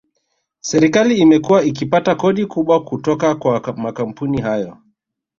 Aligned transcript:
Serikali 0.59 1.15
imekuwa 1.17 1.61
ikipata 1.63 2.15
kodi 2.15 2.45
kubwa 2.45 2.83
kutoka 2.83 3.35
kwa 3.35 3.75
makampuni 3.77 4.41
hayo 4.41 4.77